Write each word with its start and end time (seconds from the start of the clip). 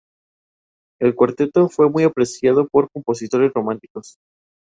El 0.99 1.13
cuarteto 1.13 1.69
fue 1.69 1.87
muy 1.87 2.01
apreciado 2.05 2.67
por 2.67 2.89
compositores 2.91 3.53
románticos. 3.53 4.15